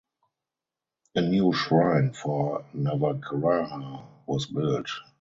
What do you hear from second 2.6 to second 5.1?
Navagraha was built.